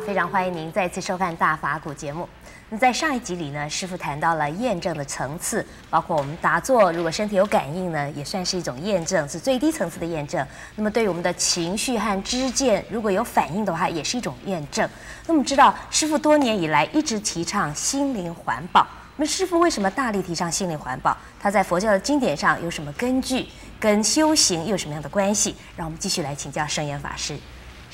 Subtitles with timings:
[0.00, 2.28] 非常欢迎您再次收看《大法古》节目。
[2.68, 10.44] 那在上一集里呢，师傅谈到了验证的层次，包括我们打坐，如果身体有感应呢，也算是一种验证，是最低层次的验证。
[10.74, 14.88] 那么对于我们的情绪和知见，如果有反应的话，也是一种验证。
[15.26, 21.16] 那么知道师傅多年以来一直提倡心灵环保，那师傅为什么大力提倡心灵环保？
[21.40, 23.46] 他在佛教的经典上有什么根据？
[23.78, 25.54] 跟修行又有什么样的关系？
[25.76, 27.38] 让我们继续来请教圣严法师。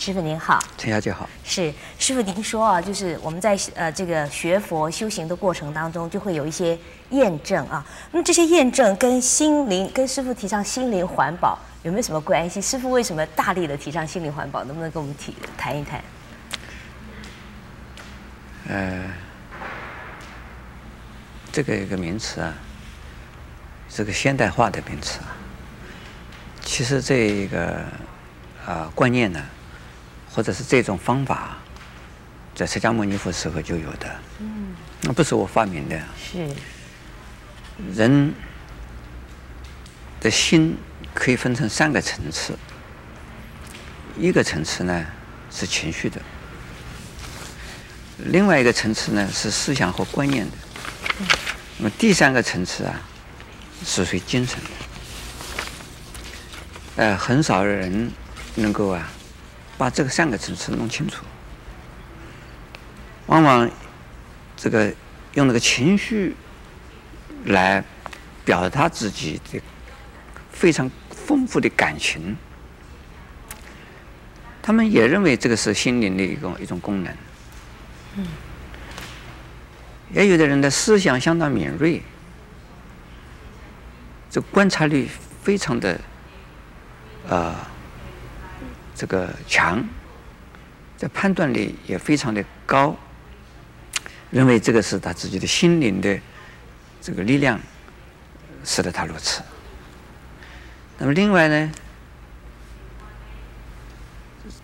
[0.04, 1.28] 师傅您好，陈小姐好。
[1.44, 6.76] 是师傅，您说啊，就是我们在呃这个学佛修行的过程当中，就会有一些
[7.10, 7.86] 验证啊。
[8.10, 12.60] 那么这些验证跟心灵，跟师傅提倡心灵环保有没有什么关系？
[12.60, 14.64] 师傅为什么大力的提倡心灵环保？
[14.64, 16.02] 能不能跟我们提谈一谈？
[18.70, 19.04] 呃，
[21.52, 22.52] 这个一个名词啊，
[23.88, 25.30] 是个现代化的名词啊。
[26.60, 27.74] 其实这一个
[28.66, 29.40] 啊、呃、观念呢。
[30.34, 31.58] 或者是这种方法，
[32.54, 36.48] 在释迦牟尼佛时候就有的，嗯，那不是我发明的，是。
[37.94, 38.32] 人
[40.20, 40.76] 的心
[41.12, 42.56] 可以分成三个层次，
[44.16, 45.04] 一个层次呢
[45.50, 46.20] 是情绪的，
[48.18, 50.56] 另外一个层次呢是思想和观念的，
[51.78, 53.00] 那么第三个层次啊
[53.84, 54.70] 是属于精神的，
[56.96, 58.12] 呃，很少人
[58.54, 59.10] 能够啊。
[59.82, 61.24] 把这个三个层次弄清楚，
[63.26, 63.68] 往往
[64.56, 64.94] 这个
[65.34, 66.36] 用那个情绪
[67.46, 67.82] 来
[68.44, 69.60] 表达自己的
[70.52, 72.36] 非常丰富的感情，
[74.62, 77.12] 他们也认为这个是心灵的一种一种功能。
[78.18, 78.26] 嗯。
[80.12, 82.00] 也有的人的思想相当敏锐，
[84.30, 85.08] 这观察力
[85.42, 86.00] 非常的
[87.28, 87.34] 啊。
[87.34, 87.71] 呃
[89.02, 89.84] 这个强，
[90.96, 92.96] 这判断力也非常的高，
[94.30, 96.16] 认为这个是他自己的心灵的
[97.00, 97.58] 这个力量，
[98.64, 99.42] 使得他如此。
[100.98, 101.72] 那么另外呢，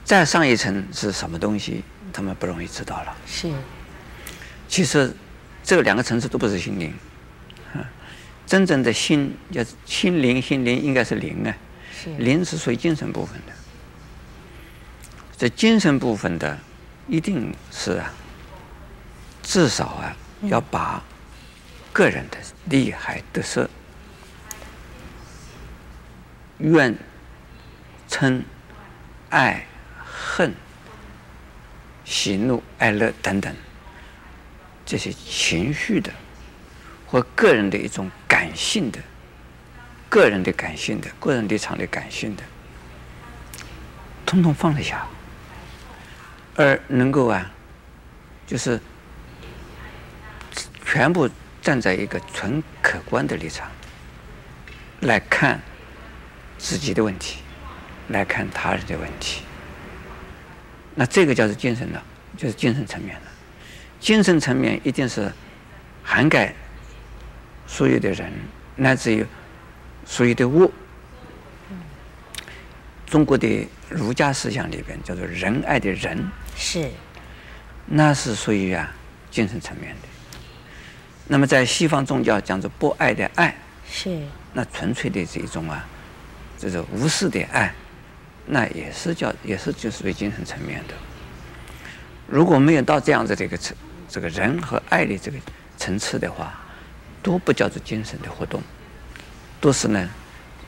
[0.04, 1.82] 再上一层是什么东西，
[2.12, 3.16] 他们不容易知道了。
[3.26, 3.50] 是。
[4.68, 5.12] 其实
[5.64, 6.94] 这两个层次都不是心灵，
[8.46, 11.52] 真正的心叫心灵，心灵应该是灵啊，
[11.92, 13.52] 是灵是属于精神部分的。
[15.38, 16.58] 这精神部分的，
[17.06, 18.12] 一定是啊，
[19.40, 21.00] 至少啊，要把
[21.92, 23.70] 个人的利害得失、
[26.58, 26.92] 怨、
[28.10, 28.42] 嗔、
[29.30, 29.64] 爱、
[30.04, 30.52] 恨、
[32.04, 33.54] 喜怒哀乐等等
[34.84, 36.12] 这些情绪的，
[37.06, 38.98] 或个人的一种感性的、
[40.08, 42.42] 个人的感性的、个人立场的感性的，
[44.26, 45.06] 通通放得下。
[46.58, 47.48] 而能够啊，
[48.44, 48.80] 就是
[50.84, 51.30] 全部
[51.62, 53.70] 站在一个纯客观的立场
[55.02, 55.60] 来看
[56.58, 57.38] 自己的问题，
[58.08, 59.42] 来看他人的问题。
[60.96, 62.02] 那这个叫做精神的，
[62.36, 63.22] 就是精神层面的。
[64.00, 65.30] 精神层面一定是
[66.02, 66.52] 涵盖
[67.68, 68.32] 所有的人，
[68.74, 69.24] 乃至于
[70.04, 70.72] 所有的物。
[73.08, 76.30] 中国的儒家思想里边叫做仁爱的仁。
[76.54, 76.90] 是，
[77.86, 78.92] 那是属于啊
[79.30, 80.08] 精神层面的。
[81.26, 83.56] 那么在西方宗教讲着博爱的爱，
[83.90, 84.18] 是
[84.52, 85.86] 那纯粹的这种啊，
[86.58, 87.72] 这种无私的爱，
[88.46, 90.94] 那也是叫也是就属于精神层面的。
[92.26, 93.74] 如果没有到这样子的一个层
[94.08, 95.38] 这个仁和爱的这个
[95.78, 96.58] 层次的话，
[97.22, 98.62] 都不叫做精神的活动，
[99.60, 100.08] 都是呢，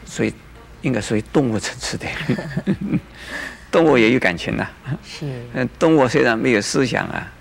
[0.04, 0.32] 所以
[0.82, 2.06] 应该属于动物层次的。
[3.70, 5.26] 动物也有感情呐、啊，是。
[5.54, 7.32] 嗯，动物虽然没有思想啊，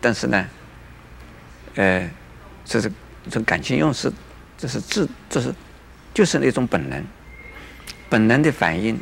[0.00, 0.46] 但是呢，
[1.74, 2.08] 呃，
[2.64, 2.90] 这是
[3.28, 4.12] 这感情用事，
[4.56, 5.52] 这是自，这是
[6.14, 7.04] 就是那种本能，
[8.08, 8.96] 本能的反应，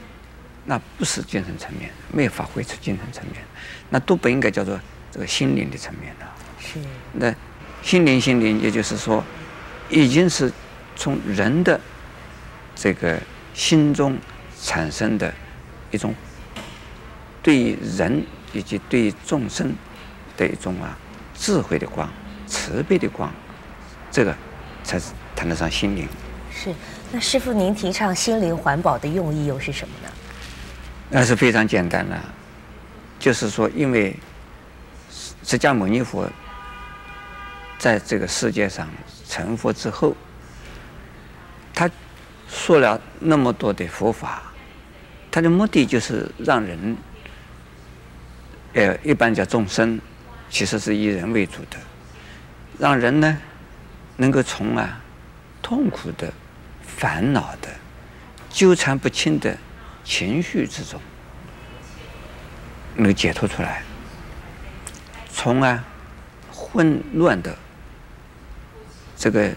[0.64, 3.42] 那不是精神层面，没有发挥出精神层面，
[3.90, 4.80] 那都不应该叫做
[5.12, 6.34] 这个心灵的层面了。
[6.58, 6.78] 是。
[7.12, 7.34] 那
[7.82, 9.22] 心灵，心灵，也就是说，
[9.90, 10.50] 已经是
[10.96, 11.78] 从人的
[12.74, 13.20] 这个
[13.54, 14.18] 心中
[14.60, 15.32] 产生的
[15.90, 16.14] 一种。
[17.42, 18.24] 对人
[18.54, 19.74] 以及对众生
[20.34, 20.96] 的一种啊
[21.36, 22.10] 智慧的光、
[22.46, 23.30] 慈悲的光，
[24.10, 24.34] 这个
[24.82, 26.08] 才是谈得上心灵。
[26.50, 26.72] 是，
[27.12, 30.08] 那师傅您提倡心灵环保的用意又是什么呢？
[31.10, 32.18] 那是非常简单的，
[33.18, 34.16] 就是说，因为
[35.42, 36.26] 释迦牟尼佛
[37.78, 38.88] 在这个世界上
[39.28, 40.16] 成佛之后，
[41.74, 41.90] 他
[42.48, 44.42] 说了那么多的佛法，
[45.30, 46.96] 它的目的就是让人。
[48.76, 50.00] 呃，一般叫众生，
[50.50, 51.78] 其实是以人为主的，
[52.76, 53.38] 让人呢
[54.16, 55.00] 能够从啊
[55.62, 56.32] 痛苦的、
[56.82, 57.68] 烦恼的、
[58.50, 59.56] 纠缠不清的
[60.02, 61.00] 情绪之中，
[62.96, 63.84] 能解脱出来，
[65.30, 65.84] 从啊
[66.50, 67.56] 混乱的
[69.16, 69.52] 这个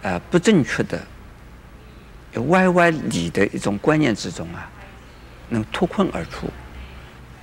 [0.00, 0.98] 呃不正确的、
[2.42, 4.70] 歪歪理的一种观念之中啊，
[5.48, 6.48] 能脱困而出。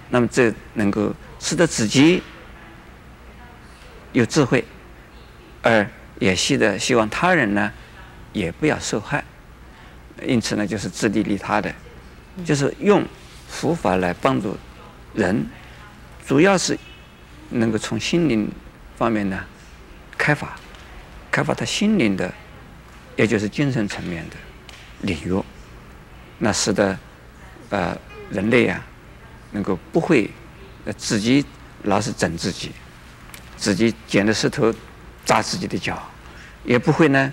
[0.10, 2.22] 那么这能够使得自己
[4.12, 4.64] 有智慧，
[5.62, 5.88] 而
[6.20, 7.72] 也希的希望他人呢
[8.34, 9.24] 也不要受害，
[10.26, 11.74] 因此呢就是自利利他的，
[12.44, 13.06] 就是用
[13.48, 14.58] 佛法来帮助
[15.14, 15.46] 人，
[16.28, 16.78] 主要是
[17.50, 18.52] 能够从心灵
[18.98, 19.42] 方面呢
[20.18, 20.60] 开发，
[21.32, 22.32] 开发他心灵的，
[23.16, 24.36] 也就是精神层面的
[25.02, 25.42] 领域，
[26.38, 26.98] 那使得
[27.70, 27.98] 呃
[28.30, 28.84] 人类啊。
[29.54, 30.32] 能够不会，
[30.96, 31.46] 自己
[31.84, 32.72] 老是整自己，
[33.58, 34.74] 自己捡着石头
[35.26, 36.02] 砸自己的脚，
[36.64, 37.30] 也不会呢，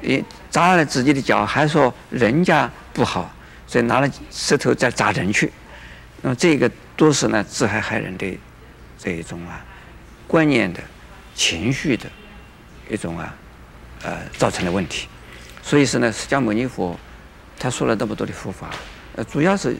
[0.00, 3.30] 也砸了自己的脚还说人家不好，
[3.66, 5.52] 所以拿了石头再砸人去，
[6.22, 8.38] 那么这个都是呢自害害人的
[8.98, 9.62] 这一种啊
[10.26, 10.80] 观念的
[11.34, 12.06] 情绪的
[12.88, 13.34] 一种啊
[14.04, 15.06] 呃造成的问题，
[15.62, 16.98] 所以说呢释迦牟尼佛
[17.58, 18.70] 他说了那么多的佛法，
[19.16, 19.76] 呃主要是。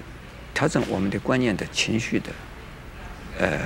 [0.54, 2.30] 调整我们的观念的情绪的，
[3.38, 3.60] 呃，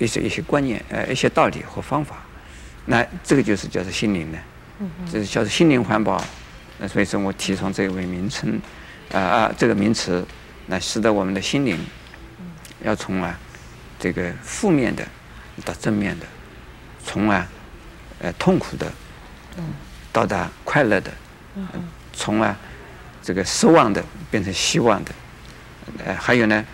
[0.00, 2.16] 一些一些观念，呃，一些道理和方法，
[2.86, 4.38] 那这个就是叫做心灵的，
[5.12, 6.20] 这是叫做心灵环保。
[6.78, 8.60] 那所以说我提倡这一位名称，
[9.12, 10.26] 啊啊，这个名词，
[10.66, 11.78] 那使得我们的心灵
[12.82, 13.38] 要从啊
[13.96, 15.06] 这个负面的
[15.64, 16.26] 到正面的，
[17.04, 17.46] 从啊
[18.18, 18.90] 呃痛苦的
[20.10, 21.12] 到达快乐的，
[22.12, 22.58] 从啊
[23.22, 25.12] 这个失望的变成希望的。
[26.04, 26.64] 呃，还有呢，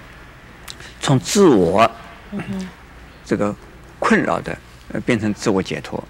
[1.01, 1.91] 从自我
[3.25, 3.55] 这个
[3.99, 4.57] 困扰的，
[4.93, 6.03] 呃，变成自我解脱，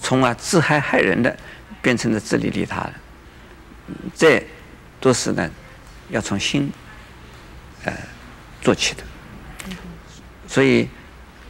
[0.00, 1.36] 从而自害害人的，
[1.82, 2.94] 变成了自利利他的，
[4.14, 4.46] 这
[5.00, 5.50] 都是呢，
[6.10, 6.72] 要从心
[7.84, 7.92] 呃
[8.60, 9.02] 做起的。
[10.46, 10.88] 所以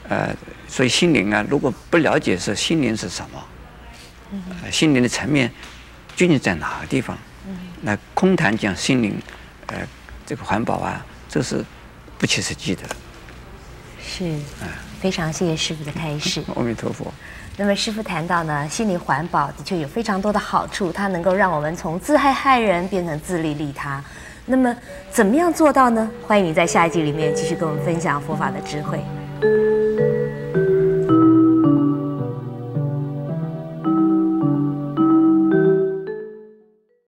[0.08, 0.34] 呃，
[0.66, 3.44] 所以心灵啊，如果不了解是心灵是什么，
[4.70, 5.52] 心灵的层面
[6.16, 7.16] 究竟在哪个地方？
[7.80, 9.20] 那空谈讲心灵，
[9.66, 9.76] 呃。
[10.26, 11.64] 这个环保啊，这是
[12.18, 12.82] 不切实际的。
[13.98, 14.26] 是
[14.60, 14.68] 啊，
[15.00, 16.44] 非常谢谢师傅的开示。
[16.54, 17.10] 阿弥陀佛。
[17.56, 24.04] 那么师傅谈到呢，心灵环保的确有非常多的好处，它能够让我们从自害害人变成自利利他。
[24.44, 24.76] 那么
[25.10, 26.10] 怎么样做到呢？
[26.26, 29.02] 欢迎你在下一集里面继续跟我们分享佛法的智慧。